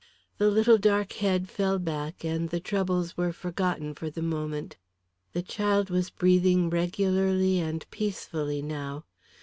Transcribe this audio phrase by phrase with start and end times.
[0.39, 4.75] The little dark head fell back and the troubles were forgotten for the moment.
[5.33, 9.05] The child was breathing regularly and peacefully now.